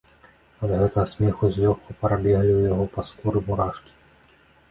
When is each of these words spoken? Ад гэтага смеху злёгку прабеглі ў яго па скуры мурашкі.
Ад 0.67 0.71
гэтага 0.79 1.03
смеху 1.11 1.49
злёгку 1.57 1.97
прабеглі 2.01 2.51
ў 2.55 2.61
яго 2.71 2.85
па 2.97 3.01
скуры 3.09 3.39
мурашкі. 3.51 3.91